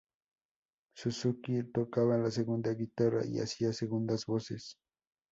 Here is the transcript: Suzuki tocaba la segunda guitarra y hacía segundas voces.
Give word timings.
Suzuki 0.97 1.63
tocaba 1.71 2.17
la 2.17 2.31
segunda 2.31 2.73
guitarra 2.73 3.23
y 3.23 3.37
hacía 3.37 3.71
segundas 3.71 4.25
voces. 4.25 4.79